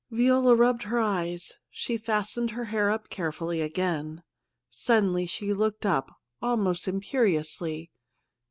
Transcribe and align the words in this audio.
Viola 0.09 0.55
rubbed 0.55 0.81
her 0.81 0.97
eyes. 0.97 1.59
She 1.69 1.95
fastened 1.95 2.49
her 2.49 2.63
hair 2.65 2.89
up 2.89 3.09
carefully 3.11 3.61
again. 3.61 4.23
Suddenly 4.71 5.27
she 5.27 5.53
looked 5.53 5.85
up, 5.85 6.09
almost 6.41 6.87
imperiously. 6.87 7.91